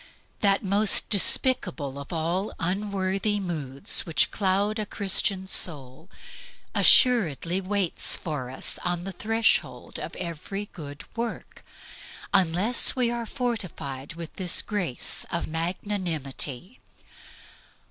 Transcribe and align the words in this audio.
That 0.39 0.63
most 0.65 1.11
despicable 1.11 1.99
of 1.99 2.11
all 2.11 2.47
the 2.47 2.55
unworthy 2.59 3.39
moods 3.39 4.01
which 4.03 4.31
cloud 4.31 4.79
a 4.79 4.85
Christian's 4.87 5.51
soul 5.51 6.09
assuredly 6.73 7.61
waits 7.61 8.17
for 8.17 8.49
us 8.49 8.79
on 8.83 9.03
the 9.03 9.11
threshold 9.11 9.99
of 9.99 10.15
every 10.15 10.67
work, 11.15 11.63
unless 12.33 12.95
we 12.95 13.11
are 13.11 13.27
fortified 13.27 14.15
with 14.15 14.37
this 14.37 14.63
grace 14.63 15.23
of 15.31 15.45
magnanimity. 15.45 16.79